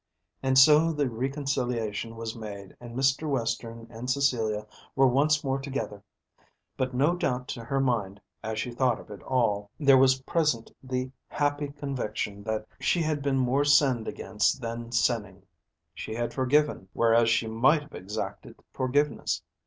[0.41, 3.29] And so the reconciliation was made, and Mr.
[3.29, 6.01] Western and Cecilia were once more together.
[6.75, 10.71] But no doubt to her mind, as she thought of it all, there was present
[10.81, 15.43] the happy conviction that she had been more sinned against than sinning.
[15.93, 19.43] She had forgiven, whereas she might have exacted forgiveness.